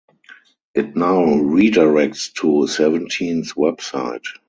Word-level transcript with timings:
It 0.73 0.95
now 0.95 1.23
redirects 1.25 2.33
to 2.41 2.65
"Seventeen"s 2.65 3.53
website. 3.53 4.23